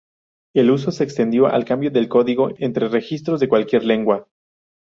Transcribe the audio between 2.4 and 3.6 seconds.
entre registros de